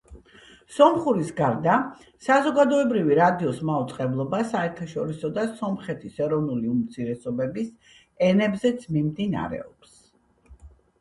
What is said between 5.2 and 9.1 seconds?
და სომხეთის ეროვნული უმცირესობების ენებზეც